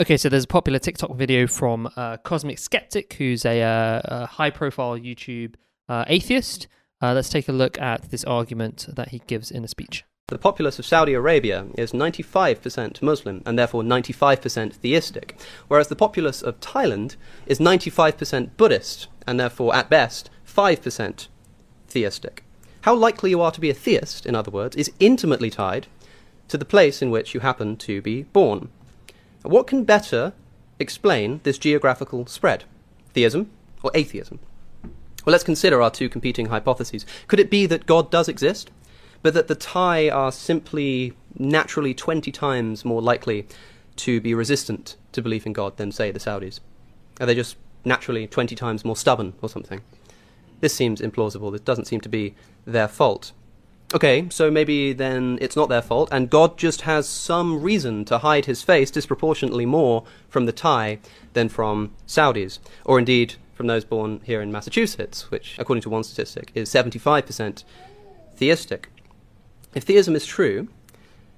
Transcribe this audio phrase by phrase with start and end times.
[0.00, 4.26] Okay, so there's a popular TikTok video from uh, Cosmic Skeptic, who's a, uh, a
[4.26, 5.56] high-profile YouTube
[5.88, 6.68] uh, atheist.
[7.02, 10.04] Uh, let's take a look at this argument that he gives in a speech.
[10.28, 15.36] The populace of Saudi Arabia is 95% Muslim and therefore 95% theistic,
[15.66, 21.26] whereas the populace of Thailand is 95% Buddhist and therefore, at best, 5%
[21.88, 22.44] theistic.
[22.82, 25.88] How likely you are to be a theist, in other words, is intimately tied
[26.46, 28.70] to the place in which you happen to be born.
[29.42, 30.32] What can better
[30.78, 32.64] explain this geographical spread?
[33.14, 33.50] Theism
[33.82, 34.40] or atheism?
[35.24, 37.04] Well, let's consider our two competing hypotheses.
[37.26, 38.70] Could it be that God does exist,
[39.22, 43.46] but that the Thai are simply naturally 20 times more likely
[43.96, 46.60] to be resistant to belief in God than, say, the Saudis?
[47.20, 49.82] Are they just naturally 20 times more stubborn or something?
[50.60, 51.52] This seems implausible.
[51.52, 53.32] This doesn't seem to be their fault.
[53.94, 58.18] Okay, so maybe then it's not their fault, and God just has some reason to
[58.18, 60.98] hide his face disproportionately more from the Thai
[61.32, 66.04] than from Saudis, or indeed from those born here in Massachusetts, which, according to one
[66.04, 67.64] statistic, is 75%
[68.36, 68.90] theistic.
[69.74, 70.68] If theism is true,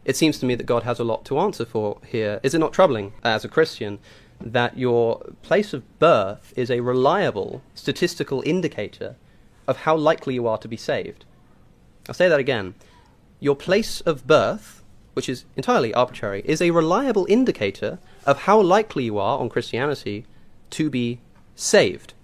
[0.05, 2.41] it seems to me that God has a lot to answer for here.
[2.43, 4.01] Is it not troubling, as a Christian,
[4.41, 9.15] that your place of birth is a reliable statistical indicator
[9.69, 11.25] of how likely you are to be saved?
[12.11, 12.75] I'll say that again.
[13.39, 14.83] Your place of birth,
[15.15, 20.27] which is entirely arbitrary, is a reliable indicator of how likely you are on Christianity
[20.71, 21.21] to be
[21.55, 22.15] saved.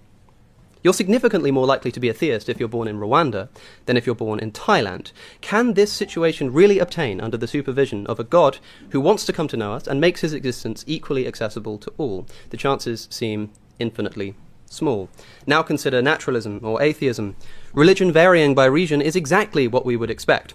[0.83, 3.47] You're significantly more likely to be a theist if you're born in Rwanda
[3.85, 5.13] than if you're born in Thailand.
[5.39, 8.57] Can this situation really obtain under the supervision of a God
[8.89, 12.27] who wants to come to know us and makes his existence equally accessible to all?
[12.49, 14.35] The chances seem infinitely
[14.69, 15.09] small.
[15.45, 17.35] Now consider naturalism or atheism.
[17.73, 20.53] Religion varying by region is exactly what we would expect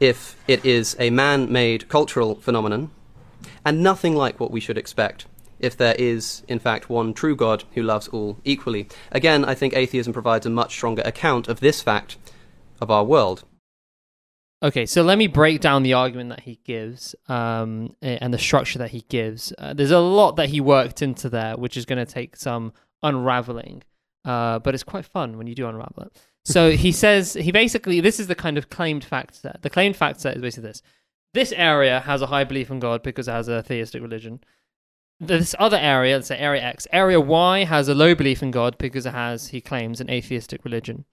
[0.00, 2.90] if it is a man made cultural phenomenon,
[3.64, 5.26] and nothing like what we should expect
[5.58, 8.88] if there is, in fact, one true God who loves all equally.
[9.10, 12.18] Again, I think atheism provides a much stronger account of this fact
[12.80, 13.44] of our world.
[14.62, 18.78] Okay, so let me break down the argument that he gives um, and the structure
[18.78, 19.52] that he gives.
[19.58, 22.72] Uh, there's a lot that he worked into there, which is going to take some
[23.02, 23.82] unraveling,
[24.24, 26.16] uh, but it's quite fun when you do unravel it.
[26.44, 29.62] So he says he basically this is the kind of claimed fact set.
[29.62, 30.82] The claimed fact set is basically this:
[31.34, 34.40] this area has a high belief in God because it has a theistic religion.
[35.18, 38.76] This other area, let's say area X, area Y has a low belief in God
[38.76, 41.06] because it has, he claims, an atheistic religion.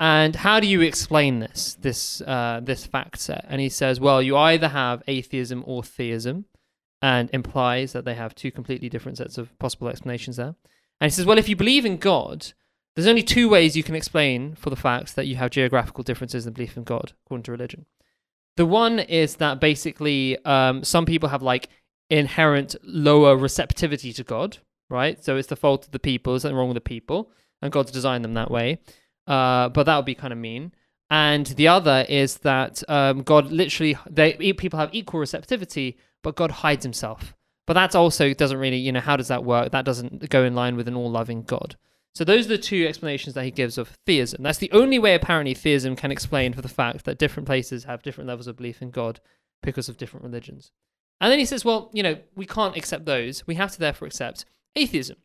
[0.00, 3.44] And how do you explain this this uh, this fact set?
[3.48, 6.44] And he says, well, you either have atheism or theism,
[7.02, 10.54] and implies that they have two completely different sets of possible explanations there.
[11.00, 12.52] And he says, well, if you believe in God,
[12.94, 16.46] there's only two ways you can explain for the fact that you have geographical differences
[16.46, 17.86] in belief in God, according to religion.
[18.56, 21.68] The one is that basically um, some people have like
[22.10, 24.58] inherent lower receptivity to God,
[24.90, 25.22] right?
[25.22, 27.30] So it's the fault of the people, there's something wrong with the people,
[27.62, 28.80] and God's designed them that way.
[29.28, 30.72] Uh, but that would be kind of mean.
[31.10, 36.50] And the other is that um, God literally, they people have equal receptivity, but God
[36.50, 37.34] hides himself.
[37.68, 39.72] But that also doesn't really, you know, how does that work?
[39.72, 41.76] That doesn't go in line with an all loving God.
[42.14, 44.42] So those are the two explanations that he gives of theism.
[44.42, 48.02] That's the only way apparently theism can explain for the fact that different places have
[48.02, 49.20] different levels of belief in God
[49.62, 50.72] because of different religions.
[51.20, 53.46] And then he says, well, you know, we can't accept those.
[53.46, 55.18] We have to therefore accept atheism.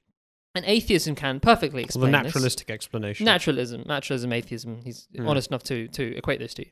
[0.53, 2.75] And atheism can perfectly explain well, the naturalistic this.
[2.75, 3.23] explanation.
[3.23, 4.81] Naturalism, naturalism, atheism.
[4.83, 5.25] He's mm.
[5.29, 6.65] honest enough to to equate those two.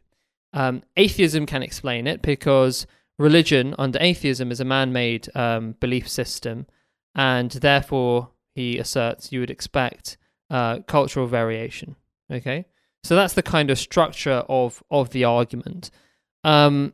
[0.51, 2.85] Um, atheism can explain it because
[3.21, 6.65] religion under atheism is a man-made um, belief system,
[7.15, 10.17] and therefore he asserts you would expect
[10.49, 11.95] uh, cultural variation.
[12.31, 12.65] Okay,
[13.03, 15.91] so that's the kind of structure of of the argument.
[16.43, 16.93] Um,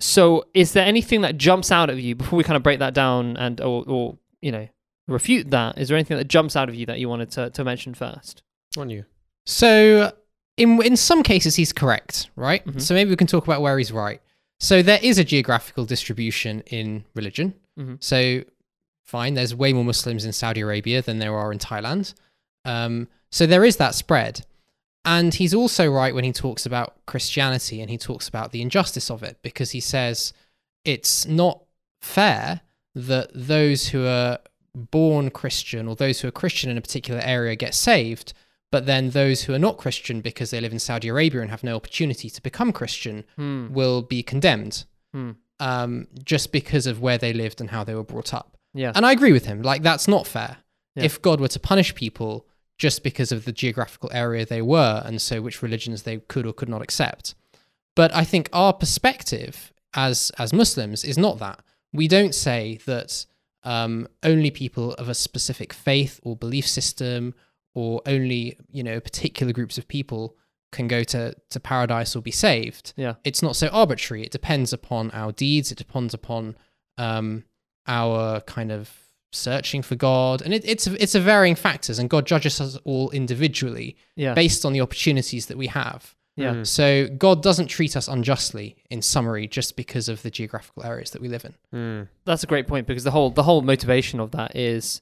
[0.00, 2.94] so, is there anything that jumps out at you before we kind of break that
[2.94, 4.68] down and or, or you know
[5.06, 5.78] refute that?
[5.78, 8.42] Is there anything that jumps out of you that you wanted to, to mention first?
[8.76, 9.04] On you.
[9.46, 10.12] So,
[10.56, 12.64] in in some cases, he's correct, right?
[12.66, 12.78] Mm-hmm.
[12.78, 14.20] So maybe we can talk about where he's right.
[14.62, 17.54] So there is a geographical distribution in religion.
[17.76, 17.96] Mm-hmm.
[17.98, 18.44] So
[19.02, 22.14] fine, there's way more Muslims in Saudi Arabia than there are in Thailand.
[22.64, 24.46] Um, so there is that spread.
[25.04, 29.10] And he's also right when he talks about Christianity and he talks about the injustice
[29.10, 30.32] of it because he says
[30.84, 31.64] it's not
[32.00, 32.60] fair
[32.94, 34.38] that those who are
[34.76, 38.32] born Christian or those who are Christian in a particular area get saved,
[38.72, 41.62] but then those who are not Christian because they live in Saudi Arabia and have
[41.62, 43.72] no opportunity to become Christian hmm.
[43.72, 45.32] will be condemned hmm.
[45.60, 48.56] um, just because of where they lived and how they were brought up.
[48.72, 48.92] Yeah.
[48.94, 49.60] And I agree with him.
[49.60, 50.56] Like, that's not fair.
[50.96, 51.04] Yeah.
[51.04, 52.46] If God were to punish people
[52.78, 56.54] just because of the geographical area they were and so which religions they could or
[56.54, 57.34] could not accept.
[57.94, 61.60] But I think our perspective as as Muslims is not that.
[61.92, 63.26] We don't say that
[63.64, 67.34] um, only people of a specific faith or belief system,
[67.74, 70.36] or only you know particular groups of people
[70.72, 72.92] can go to to paradise or be saved.
[72.96, 73.14] Yeah.
[73.24, 74.22] It's not so arbitrary.
[74.24, 75.70] It depends upon our deeds.
[75.72, 76.56] It depends upon
[76.98, 77.44] um,
[77.86, 78.90] our kind of
[79.34, 81.98] searching for God, and it, it's it's a varying factors.
[81.98, 84.34] And God judges us all individually Yeah.
[84.34, 86.14] based on the opportunities that we have.
[86.36, 86.54] yeah.
[86.54, 86.66] Mm.
[86.66, 91.20] So God doesn't treat us unjustly, in summary, just because of the geographical areas that
[91.22, 91.54] we live in.
[91.74, 92.08] Mm.
[92.24, 95.00] That's a great point because the whole the whole motivation of that is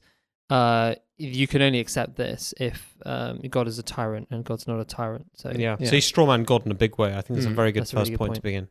[0.51, 4.79] uh you can only accept this if um, God is a tyrant and God's not
[4.79, 5.27] a tyrant.
[5.35, 5.77] So Yeah.
[5.79, 5.87] Yeah.
[5.87, 7.09] So he's strawman God in a big way.
[7.15, 8.67] I think that's Mm, a very good that's a really first good point, to begin.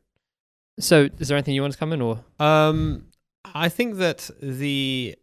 [0.80, 3.06] So is there anything you want to come in or Um,
[3.44, 5.16] I think that the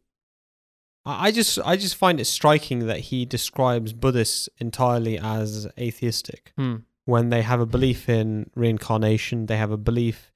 [1.05, 6.53] I I just I just find it striking that he describes Buddhists entirely as atheistic
[6.57, 6.77] hmm.
[7.05, 9.47] when they have a belief in reincarnation.
[9.47, 10.31] They have a belief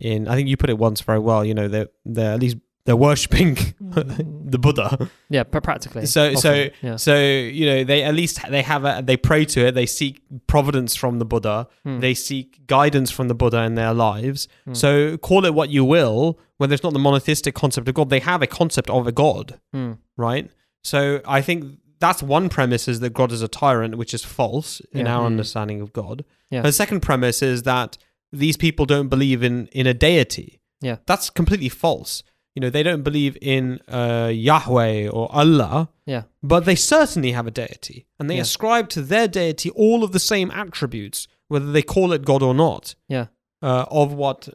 [0.00, 0.28] in.
[0.28, 1.44] I think you put it once very well.
[1.44, 5.10] You know, they're they're at least they're worshipping the Buddha.
[5.28, 6.06] yeah, pr- practically.
[6.06, 6.96] So so yeah.
[6.96, 9.74] so you know they at least they have a they pray to it.
[9.74, 11.68] They seek providence from the Buddha.
[11.84, 12.00] Hmm.
[12.00, 14.48] They seek guidance from the Buddha in their lives.
[14.64, 14.72] Hmm.
[14.74, 16.38] So call it what you will.
[16.56, 19.60] When there's not the monotheistic concept of God, they have a concept of a God,
[19.72, 19.92] Hmm.
[20.16, 20.50] right?
[20.82, 24.80] So I think that's one premise is that God is a tyrant, which is false
[24.92, 25.16] in Yeah.
[25.16, 26.24] our understanding of God.
[26.50, 26.62] Yeah.
[26.62, 27.98] The second premise is that
[28.32, 30.60] these people don't believe in in a deity.
[30.80, 30.96] Yeah.
[31.06, 32.22] That's completely false.
[32.54, 36.22] You know, they don't believe in uh, Yahweh or Allah, Yeah.
[36.42, 38.42] but they certainly have a deity, and they Yeah.
[38.42, 42.54] ascribe to their deity all of the same attributes, whether they call it God or
[42.54, 43.26] not Yeah.
[43.62, 44.48] uh, of what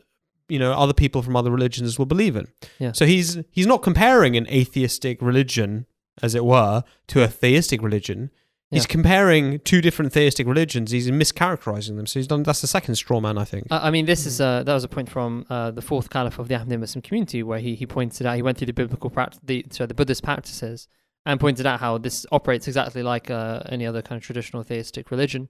[0.50, 2.48] you know other people from other religions will believe in.
[2.80, 2.92] Yeah.
[2.92, 5.86] So he's he's not comparing an atheistic religion,
[6.22, 8.30] as it were, to a theistic religion.
[8.74, 10.92] He's comparing two different theistic religions.
[10.92, 12.06] He's mischaracterizing them.
[12.08, 12.44] So he's done.
[12.44, 13.68] That's the second straw man, I think.
[13.72, 16.40] I I mean, this is uh, that was a point from uh, the fourth caliph
[16.40, 19.10] of the Ahmadiyya Muslim community, where he, he pointed out he went through the biblical
[19.10, 20.88] practice, the sorry, the Buddhist practices,
[21.26, 25.12] and pointed out how this operates exactly like uh, any other kind of traditional theistic
[25.12, 25.50] religion.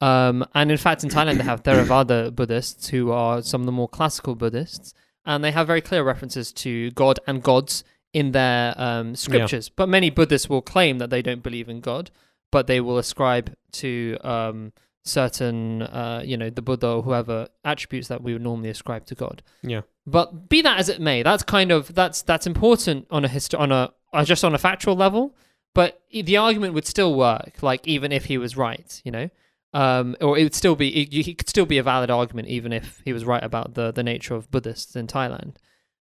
[0.00, 3.72] Um, and in fact, in Thailand, they have Theravada Buddhists who are some of the
[3.72, 4.94] more classical Buddhists,
[5.24, 9.68] and they have very clear references to God and gods in their um, scriptures.
[9.68, 12.10] But many Buddhists will claim that they don't believe in God,
[12.52, 14.72] but they will ascribe to um,
[15.04, 19.16] certain, uh, you know, the Buddha or whoever attributes that we would normally ascribe to
[19.16, 19.42] God.
[19.62, 19.80] Yeah.
[20.06, 23.58] But be that as it may, that's kind of that's that's important on a histo-
[23.58, 25.34] on a uh, just on a factual level.
[25.74, 29.30] But the argument would still work, like even if he was right, you know,
[29.72, 32.72] um, or it would still be it, it could still be a valid argument even
[32.72, 35.54] if he was right about the the nature of Buddhists in Thailand.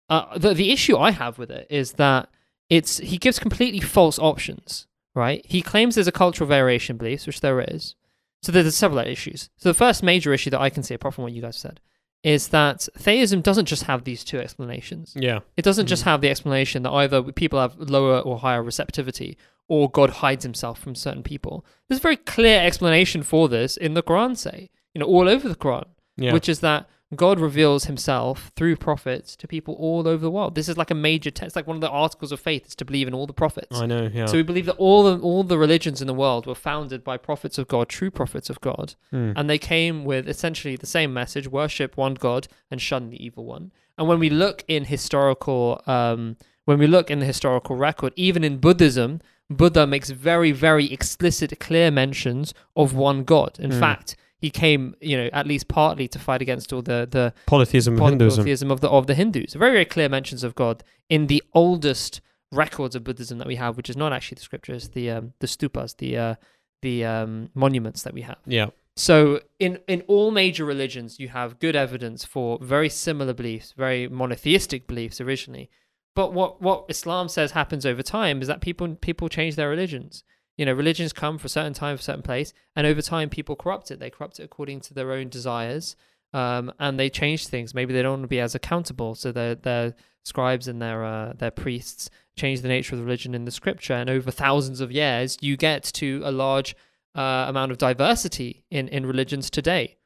[0.08, 2.28] Uh, the the issue I have with it is that
[2.70, 5.44] it's he gives completely false options, right?
[5.44, 7.94] He claims there's a cultural variation beliefs, which there is.
[8.42, 9.50] So there's several issues.
[9.56, 11.80] So the first major issue that I can see, apart from what you guys said,
[12.24, 15.12] is that theism doesn't just have these two explanations.
[15.16, 15.40] Yeah.
[15.56, 16.10] It doesn't just mm-hmm.
[16.10, 19.36] have the explanation that either people have lower or higher receptivity
[19.68, 21.64] or God hides himself from certain people.
[21.88, 25.48] There's a very clear explanation for this in the Quran, say, you know, all over
[25.48, 25.86] the Quran,
[26.16, 26.32] Yeah.
[26.32, 30.54] which is that God reveals himself through prophets to people all over the world.
[30.54, 32.84] This is like a major text, like one of the articles of faith is to
[32.84, 33.78] believe in all the prophets.
[33.80, 34.08] I know.
[34.12, 34.26] Yeah.
[34.26, 37.16] So we believe that all the all the religions in the world were founded by
[37.18, 39.32] prophets of God, true prophets of God, Hmm.
[39.36, 43.44] and they came with essentially the same message: worship one God and shun the evil
[43.44, 43.72] one.
[43.98, 48.42] And when we look in historical, um, when we look in the historical record, even
[48.44, 49.20] in Buddhism,
[49.50, 53.58] Buddha makes very, very explicit, clear mentions of one God.
[53.60, 53.78] In Mm.
[53.80, 57.94] fact, he came, you know, at least partly to fight against all the the Polytheism
[57.94, 58.70] of Hinduism.
[58.72, 59.54] of the of the Hindus.
[59.54, 62.20] Very, very clear mentions of God in the oldest
[62.50, 65.46] records of Buddhism that we have, which is not actually the scriptures, the um, the
[65.46, 66.34] stupas, the uh,
[66.82, 68.38] the um, monuments that we have.
[68.44, 68.70] Yeah.
[68.96, 74.08] So in in all major religions, you have good evidence for very similar beliefs, very
[74.08, 75.70] monotheistic beliefs originally.
[76.16, 80.24] But what what Islam says happens over time is that people people change their religions.
[80.56, 83.30] You know, religions come for a certain time, for a certain place, and over time,
[83.30, 84.00] people corrupt it.
[84.00, 85.96] They corrupt it according to their own desires,
[86.34, 87.74] um, and they change things.
[87.74, 89.94] Maybe they don't want to be as accountable, so their their
[90.24, 93.94] scribes and their uh, their priests change the nature of the religion in the scripture.
[93.94, 96.76] And over thousands of years, you get to a large
[97.14, 99.96] uh, amount of diversity in in religions today.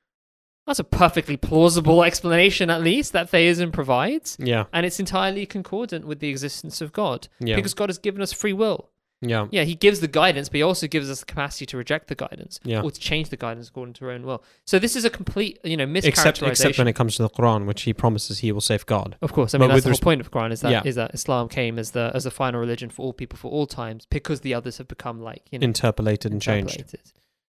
[0.66, 4.36] That's a perfectly plausible explanation, at least, that theism provides.
[4.40, 4.64] Yeah.
[4.72, 7.28] And it's entirely concordant with the existence of God.
[7.38, 7.54] Yeah.
[7.54, 8.90] Because God has given us free will.
[9.22, 9.46] Yeah.
[9.50, 12.14] Yeah, He gives the guidance, but He also gives us the capacity to reject the
[12.14, 12.82] guidance Yeah.
[12.82, 14.44] or to change the guidance according to our own will.
[14.66, 16.06] So this is a complete, you know, mischaracterization.
[16.08, 19.16] Except except when it comes to the Quran, which he promises he will safeguard.
[19.22, 21.04] of course, I mean But that's the whole point of Quran is that is Yeah.
[21.06, 24.06] that Islam came as the as the final religion for all people for all times
[24.10, 26.84] because the others have become like you know Interpolated and changed.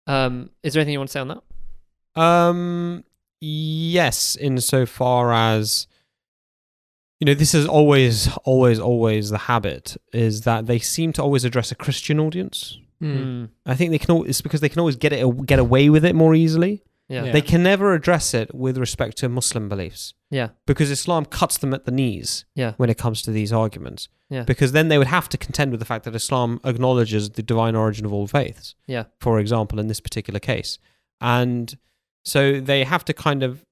[0.06, 2.22] Um, is there anything you want to say on that?
[2.22, 3.06] Um,
[3.40, 5.88] yes, insofar as
[7.24, 11.46] you know, this is always, always, always the habit is that they seem to always
[11.46, 12.78] address a Christian audience.
[13.02, 13.50] Mm.
[13.66, 14.12] I think they can.
[14.16, 16.84] al- It's because they can always get it, get away with it more easily.
[17.08, 17.24] Yeah.
[17.26, 17.32] Yeah.
[17.32, 20.50] They can never address it with respect to Muslim beliefs Yeah.
[20.66, 22.74] because Islam cuts them at the knees Yeah.
[22.78, 24.10] when it comes to these arguments.
[24.30, 24.44] Yeah.
[24.44, 27.76] Because then they would have to contend with the fact that Islam acknowledges the divine
[27.76, 28.76] origin of all faiths.
[28.88, 29.06] Yeah.
[29.20, 30.78] For example, in this particular case,
[31.22, 31.78] and
[32.26, 33.66] so they have to kind of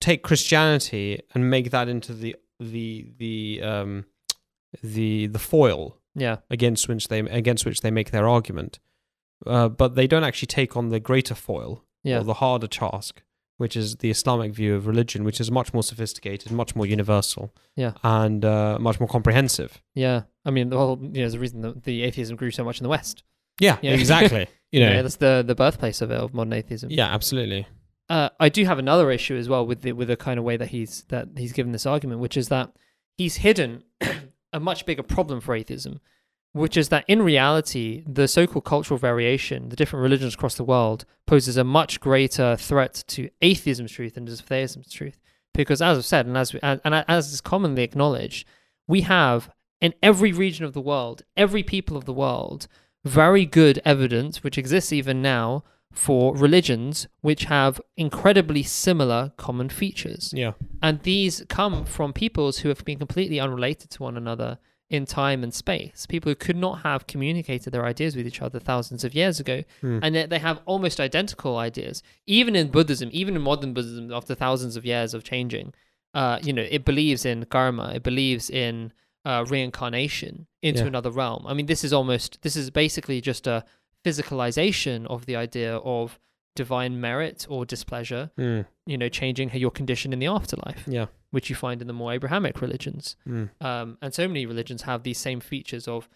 [0.00, 4.04] take Christianity and make that into the the the um
[4.82, 6.36] the the foil Yeah.
[6.50, 8.78] against which they against which they make their argument.
[9.46, 12.20] Uh, but they don't actually take on the greater foil Yeah.
[12.20, 13.22] or the harder task,
[13.58, 17.54] which is the Islamic view of religion, which is much more sophisticated, much more universal,
[17.76, 17.92] Yeah.
[18.02, 19.82] and uh, much more comprehensive.
[19.94, 20.22] Yeah.
[20.44, 22.78] I mean, the whole, you know, there's a reason that the atheism grew so much
[22.80, 23.22] in the West.
[23.60, 23.92] Yeah, Yeah.
[23.92, 24.46] exactly.
[24.72, 26.90] You know, Yeah, that's the, the birthplace of it, of modern atheism.
[26.90, 27.66] yeah, absolutely.
[28.08, 30.56] Uh, I do have another issue as well with the with the kind of way
[30.56, 32.72] that he's that he's given this argument, which is that
[33.16, 33.82] he's hidden
[34.52, 36.00] a much bigger problem for atheism,
[36.52, 41.04] which is that in reality, the so-called cultural variation, the different religions across the world,
[41.26, 45.18] poses a much greater threat to atheism's truth than does theism's truth.
[45.52, 48.46] Because as I've said, and as we, and, and as is commonly acknowledged,
[48.86, 52.68] we have in every region of the world, every people of the world,
[53.04, 55.64] very good evidence, which exists even now,
[55.96, 60.32] for religions which have incredibly similar common features.
[60.36, 65.04] Yeah, And these come from peoples who have been completely unrelated to one another in
[65.04, 66.06] time and space.
[66.06, 69.64] People who could not have communicated their ideas with each other thousands of years ago.
[69.80, 69.98] Hmm.
[70.02, 72.02] And yet they have almost identical ideas.
[72.26, 75.72] Even in Buddhism, even in modern Buddhism, after thousands of years of changing,
[76.14, 78.92] uh, you know, it believes in karma, it believes in
[79.24, 80.86] uh, reincarnation into Yeah.
[80.86, 81.44] another realm.
[81.48, 83.64] I mean, this is almost, this is basically just a
[84.06, 86.18] physicalization of the idea of
[86.54, 91.50] divine merit or displeasure, Mm, you know, changing your condition in the afterlife yeah, which
[91.50, 93.16] you find in the more Abrahamic religions.
[93.28, 96.08] mm, Um, and so many religions have these same features of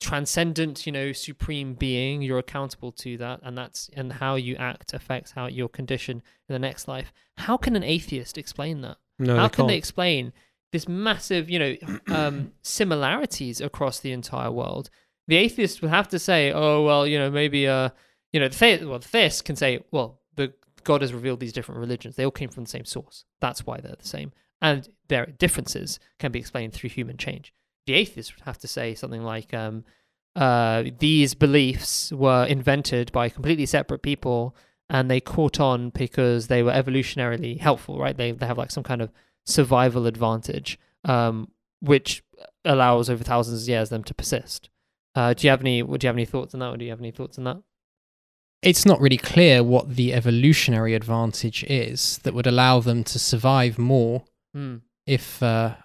[0.00, 2.22] transcendent, you know, supreme being.
[2.22, 6.52] You're accountable to that, and that's and how you act affects how your condition in
[6.52, 7.12] the next life.
[7.38, 8.98] How can an atheist explain that?
[9.18, 9.78] no, how they can they can't.
[9.78, 10.32] explain
[10.70, 11.74] this massive, you know,
[12.08, 14.90] um, similarities across the entire world?
[15.28, 17.90] The atheist would have to say, "Oh, well, you know, maybe, uh,
[18.32, 20.52] you know, the theist, well, the theist can say, well, the
[20.84, 22.16] God has revealed these different religions.
[22.16, 23.24] They all came from the same source.
[23.40, 27.52] That's why they're the same, and their differences can be explained through human change."
[27.86, 29.84] The atheist would have to say something like, um,
[30.34, 34.56] uh, "These beliefs were invented by completely separate people."
[34.90, 38.16] And they caught on because they were evolutionarily helpful, right?
[38.16, 39.12] They they have like some kind of
[39.44, 42.22] survival advantage, um, which
[42.64, 44.70] allows over thousands of years them to persist.
[45.14, 45.82] Uh, do you have any?
[45.82, 46.68] Would you have any thoughts on that?
[46.74, 47.58] Or do you have any thoughts on that?
[48.62, 53.78] It's not really clear what the evolutionary advantage is that would allow them to survive
[53.78, 54.24] more
[54.54, 54.76] Hmm.
[55.06, 55.76] if, uh,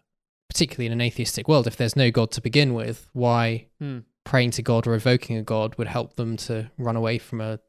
[0.50, 4.00] particularly in an atheistic world, if there's no God to begin with, why Hmm.
[4.26, 7.60] praying to God or evoking a God would help them to run away from a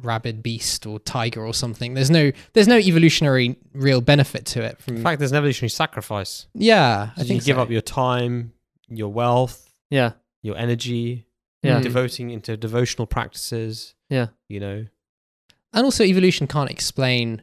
[0.00, 1.94] rabid beast or tiger or something.
[1.94, 4.80] There's no there's no evolutionary real benefit to it.
[4.80, 6.46] From In fact, there's an evolutionary sacrifice.
[6.54, 7.62] yeah, I think you give so.
[7.62, 8.52] up your time,
[8.88, 10.12] your wealth, Yeah.
[10.42, 11.26] Your energy,
[11.62, 11.80] Yeah.
[11.80, 11.82] Mm.
[11.82, 13.94] devoting into devotional practices.
[14.10, 14.28] Yeah.
[14.48, 14.86] You know,
[15.72, 17.42] And also, evolution can't explain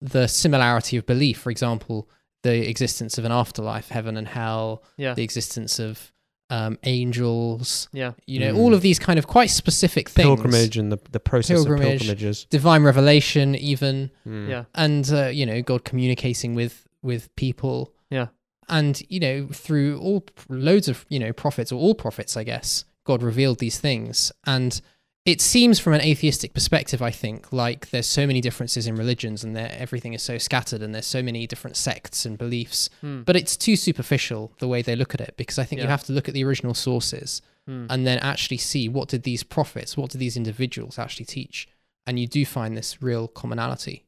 [0.00, 1.38] the similarity of belief.
[1.38, 2.08] For example,
[2.42, 5.14] the existence of an afterlife, heaven and hell, Yeah.
[5.14, 6.12] the existence of
[6.50, 7.88] um, angels.
[7.92, 8.12] Yeah.
[8.26, 8.58] You know, Mm.
[8.58, 10.24] all of these kind of quite specific things.
[10.24, 11.86] pilgrimage and the, the process Pilgrimage.
[11.96, 12.46] of pilgrimages.
[12.48, 14.48] divine revelation, even, Mm.
[14.48, 14.64] Yeah.
[14.74, 17.92] and uh, you know, God communicating with with people.
[18.10, 18.28] Yeah.
[18.68, 22.84] And you know, through all loads of you know prophets or all prophets, I guess
[23.04, 24.80] God revealed these things, and
[25.24, 29.44] it seems from an atheistic perspective, I think, like there's so many differences in religions,
[29.44, 32.88] and everything is so scattered, and there's so many different sects and beliefs.
[33.00, 33.22] Hmm.
[33.22, 36.04] But it's too superficial the way they look at it, because I think you have
[36.04, 37.84] to look at the original sources Hmm.
[37.90, 41.68] and then actually see what did these prophets, what did these individuals actually teach,
[42.06, 44.06] and you do find this real commonality.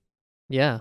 [0.49, 0.81] Yeah,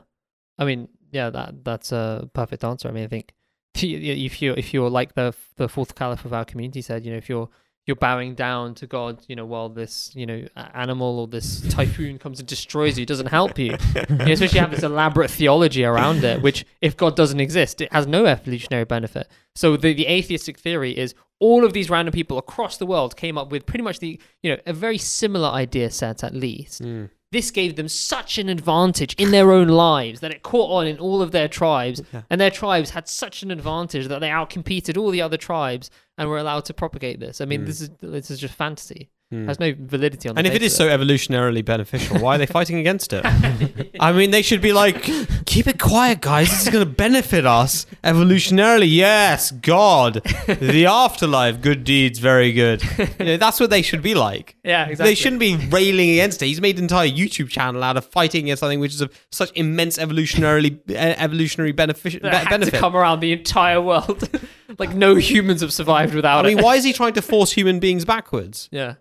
[0.58, 2.88] I mean, yeah, that that's a perfect answer.
[2.88, 3.34] I mean, I think
[3.76, 7.18] if you if you're like the the fourth caliph of our community said, you know,
[7.18, 7.50] if you're
[7.86, 12.20] you're bowing down to God, you know, while this you know animal or this typhoon
[12.20, 13.72] comes and destroys you, it doesn't help you.
[13.96, 18.06] you especially have this elaborate theology around it, which if God doesn't exist, it has
[18.06, 19.28] no evolutionary benefit.
[19.56, 23.38] So the the atheistic theory is all of these random people across the world came
[23.38, 27.10] up with pretty much the you know a very similar idea set at least Mm.
[27.32, 30.98] This gave them such an advantage in their own lives that it caught on in
[30.98, 32.24] all of their tribes, Yeah.
[32.30, 36.28] and their tribes had such an advantage that they outcompeted all the other tribes and
[36.28, 37.40] were allowed to propagate this.
[37.40, 37.66] I mean, Mm.
[37.68, 39.10] this is this is just fantasy.
[39.32, 39.46] Hmm.
[39.48, 40.34] has no validity on.
[40.34, 43.24] The And if it is so evolutionarily beneficial, why are they fighting against it?
[44.00, 45.04] I mean, they should be like,
[45.46, 46.50] keep it quiet, guys.
[46.50, 48.88] This is going to benefit us evolutionarily.
[48.90, 50.16] Yes, God,
[50.48, 52.82] the afterlife, good deeds, very good.
[53.20, 54.56] You know, that's what they should be like.
[54.64, 55.12] yeah, exactly.
[55.12, 56.48] They shouldn't be railing against it.
[56.48, 59.52] He's made an entire YouTube channel out of fighting against something which is of such
[59.56, 62.80] immense evolutionarily uh, evolutionary benefic- that be- had to benefit.
[62.80, 64.28] come around the entire world.
[64.80, 66.48] like no humans have survived without it.
[66.48, 66.64] I mean, it.
[66.66, 68.70] why is he trying to force human beings backwards?
[68.72, 68.96] yeah,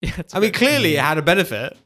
[0.16, 0.22] yeah.
[0.32, 1.76] I mean, clearly it had a benefit,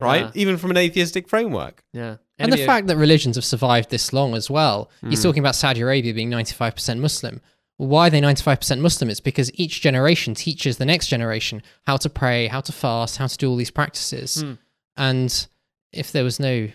[0.00, 0.22] right?
[0.24, 0.30] Yeah.
[0.34, 1.82] even from an atheistic framework.
[1.92, 4.90] yeah, And the Enemy of- fact that religions have survived this long as well.
[5.08, 5.22] He's Mm.
[5.24, 7.40] talking about Saudi Arabia being 95% Muslim.
[7.76, 9.08] Why are they 95% Muslim?
[9.10, 13.26] It's because each generation teaches the next generation how to pray, how to fast, how
[13.26, 14.42] to do all these practices.
[14.44, 14.58] Mm.
[14.96, 15.46] And
[15.92, 16.68] if there was no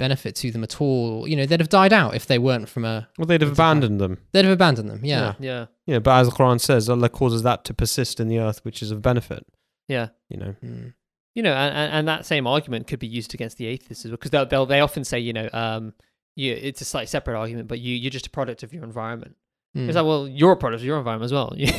[0.00, 2.84] benefit to them at all, you know, they'd have died out if they weren't from
[2.84, 3.08] a.
[3.18, 3.76] Well, they'd have That's a fact.
[3.78, 4.18] abandoned them.
[4.32, 5.00] They'd have abandoned them.
[5.04, 5.34] Yeah.
[5.40, 8.64] yeah, Yeah, but as the Quran says, Allah causes that to persist in the earth,
[8.64, 9.46] which is of benefit.
[9.88, 10.08] Yeah.
[10.28, 10.92] You know, Mm.
[11.34, 14.10] you know, and, and, and that same argument could be used against the atheists as
[14.10, 15.92] well, because they'll, they'll they often say, you know, um,
[16.36, 19.34] you, it's a slightly separate argument, but you you're just a product of your environment.
[19.76, 19.86] Mm.
[19.88, 21.52] It's like, well, you're a product of your environment as well.
[21.56, 21.70] yeah,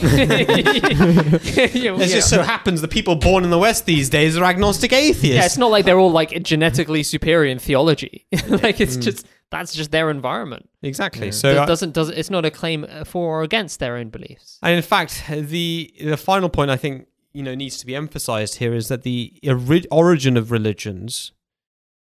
[0.93, 5.23] it just so happens the people born in the West these days are agnostic atheists.
[5.35, 8.25] yeah, it's not like they're all like genetically superior in theology.
[8.47, 9.01] like it's Mm.
[9.03, 10.69] just that's just their environment.
[10.83, 11.27] exactly.
[11.27, 11.31] Yeah.
[11.31, 14.59] So, it doesn't does it's not a claim uh, for or against their own beliefs.
[14.61, 18.55] and in fact, the the final point I think you know needs to be emphasized
[18.57, 21.31] here is that the ori- origin of religions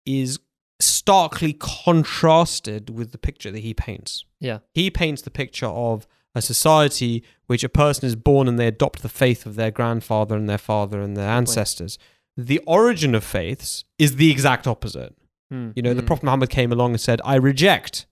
[0.05, 0.39] is
[0.79, 4.25] starkly contrasted with the picture that he paints.
[4.39, 4.59] Yeah.
[4.73, 9.01] He paints the picture of a society which a person is born and they adopt
[9.01, 11.97] the faith of their grandfather and their father and their ancestors.
[12.35, 15.15] The origin of faiths is the exact opposite.
[15.51, 15.69] Hmm.
[15.75, 16.07] You know, the Mm.
[16.07, 18.07] Prophet Muhammad came along and said, I reject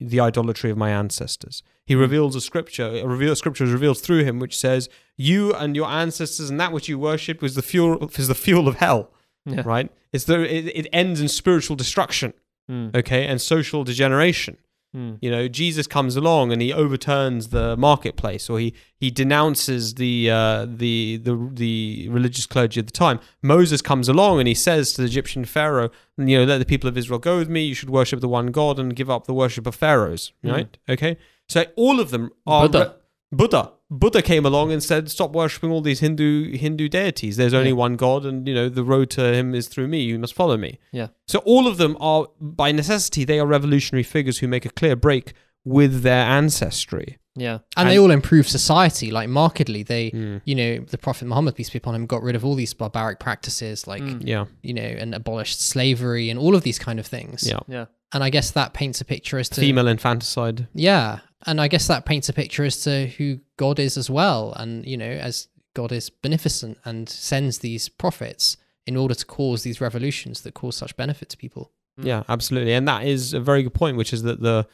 [0.00, 1.62] the idolatry of my ancestors.
[1.84, 5.74] He reveals a scripture, a reveal, scripture is revealed through him, which says, You and
[5.74, 9.10] your ancestors and that which you worshipped was the fuel is the fuel of hell.
[9.46, 9.62] Yeah.
[9.64, 9.90] Right?
[10.12, 12.34] It's the it, it ends in spiritual destruction,
[12.68, 12.88] Hmm.
[12.94, 14.58] okay, and social degeneration.
[14.94, 15.14] Hmm.
[15.20, 20.30] You know, Jesus comes along and he overturns the marketplace, or he he denounces the
[20.30, 23.20] uh, the the the religious clergy at the time.
[23.42, 26.88] Moses comes along and he says to the Egyptian pharaoh, you know, let the people
[26.88, 27.64] of Israel go with me.
[27.64, 30.32] You should worship the one God and give up the worship of pharaohs.
[30.42, 30.52] Mm.
[30.52, 30.78] Right?
[30.88, 31.18] Okay.
[31.48, 32.96] So all of them are Buddha.
[33.30, 33.72] Buddha.
[33.90, 37.36] Buddha came along and said, "Stop worshiping all these Hindu Hindu deities.
[37.36, 37.76] There's only Yeah.
[37.76, 40.02] one God, and you know the road to Him is through me.
[40.02, 41.08] You must follow me." Yeah.
[41.26, 44.94] So all of them are, by necessity, they are revolutionary figures who make a clear
[44.94, 45.32] break
[45.64, 47.18] with their ancestry.
[47.36, 47.58] Yeah.
[47.76, 49.82] And, they all improve society, like markedly.
[49.84, 50.40] They, Mm.
[50.44, 53.20] you know, the Prophet Muhammad, peace be upon him, got rid of all these barbaric
[53.20, 54.22] practices, like, Mm.
[54.26, 57.46] Yeah, you know, and abolished slavery and all of these kind of things.
[57.46, 57.60] yeah.
[57.68, 57.84] Yeah.
[58.12, 60.66] And I guess that paints a picture as to Female infanticide.
[60.74, 64.52] Yeah, and I guess that paints a picture as to who God is as well,
[64.54, 69.62] and you know, as God is beneficent and sends these prophets in order to cause
[69.62, 71.70] these revolutions that cause such benefit to people.
[72.00, 72.04] Mm.
[72.06, 72.72] Yeah, absolutely.
[72.72, 74.66] And that is a very good point, which is that the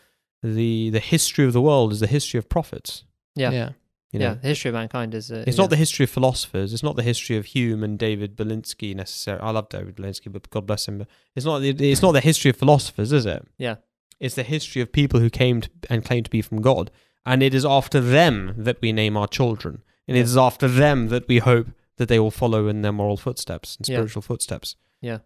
[0.43, 3.05] the the history of the world is the history of prophets.
[3.35, 3.51] Yeah.
[3.51, 3.71] yeah,
[4.13, 4.27] You know?
[4.27, 4.35] yeah.
[4.35, 5.31] The history of mankind is.
[5.33, 5.63] Uh, It's yeah.
[5.65, 6.73] not the history of philosophers.
[6.73, 9.43] It's not the history of Hume and David Berlinski necessarily.
[9.43, 10.99] I love David Berlinski, but God bless him.
[10.99, 11.59] But it's not.
[11.61, 13.45] the- It's not the history of philosophers, is it?
[13.59, 13.77] Yeah.
[14.25, 16.91] It's the history of people who came to, and claimed to be from God,
[17.27, 20.25] and it is after them that we name our children, and it Yeah.
[20.25, 21.67] is after them that we hope
[21.99, 23.97] that they will follow in their moral footsteps and Yeah.
[23.97, 24.77] spiritual footsteps.
[25.03, 25.19] Yeah.